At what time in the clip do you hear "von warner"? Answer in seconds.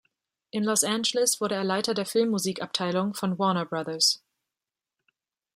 3.13-3.65